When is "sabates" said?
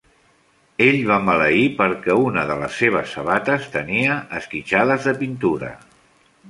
3.19-3.69